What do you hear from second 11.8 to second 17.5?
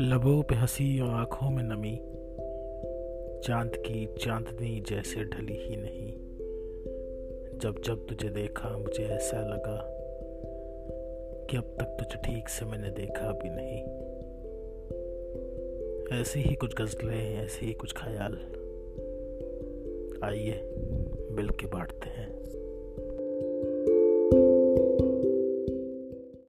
तुझे ठीक से मैंने देखा भी नहीं। ऐसी ही कुछ गज़लें,